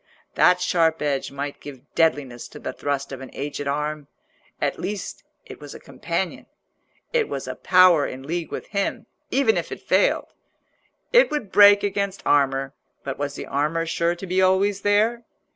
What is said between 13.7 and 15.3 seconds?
sure to be always there?